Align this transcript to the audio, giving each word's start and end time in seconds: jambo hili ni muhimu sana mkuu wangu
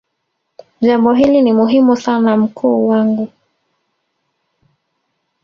jambo 0.81 1.13
hili 1.13 1.41
ni 1.41 1.53
muhimu 1.53 1.97
sana 1.97 2.37
mkuu 2.37 2.87
wangu 2.87 3.27